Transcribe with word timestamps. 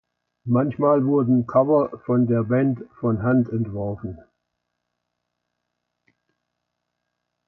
Manchmal 0.47 1.05
wurden 1.05 1.45
Cover 1.45 1.95
von 2.07 2.25
der 2.25 2.45
Band 2.45 2.79
von 2.99 3.21
Hand 3.21 3.49
entworfen. 3.49 4.17